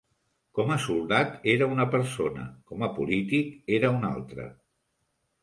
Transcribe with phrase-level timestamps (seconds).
[0.59, 4.49] Com a soldat era una persona, com a polític era una altra.